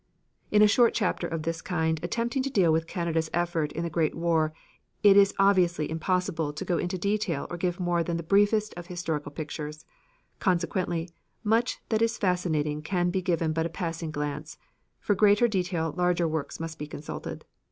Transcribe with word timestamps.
In 0.49 0.63
a 0.63 0.67
short 0.67 0.95
chapter 0.95 1.27
of 1.27 1.43
this 1.43 1.61
kind 1.61 1.99
attempting 2.01 2.41
to 2.41 2.49
deal 2.49 2.71
with 2.73 2.87
Canada's 2.87 3.29
effort 3.35 3.71
in 3.73 3.83
the 3.83 3.89
great 3.91 4.15
war 4.15 4.51
it 5.03 5.15
is 5.15 5.31
obviously 5.37 5.87
impossible 5.91 6.53
to 6.53 6.65
go 6.65 6.79
into 6.79 6.97
detail 6.97 7.45
or 7.51 7.57
give 7.57 7.79
more 7.79 8.01
than 8.01 8.17
the 8.17 8.23
briefest 8.23 8.73
of 8.75 8.87
historical 8.87 9.31
pictures. 9.31 9.85
Consequently 10.39 11.11
much 11.43 11.77
that 11.89 12.01
is 12.01 12.17
fascinating 12.17 12.81
can 12.81 13.11
be 13.11 13.21
given 13.21 13.53
but 13.53 13.67
a 13.67 13.69
passing 13.69 14.09
glance: 14.09 14.57
for 14.99 15.13
greater 15.13 15.47
detail 15.47 15.93
larger 15.95 16.27
works 16.27 16.59
must 16.59 16.79
be 16.79 16.87
consulted. 16.87 17.45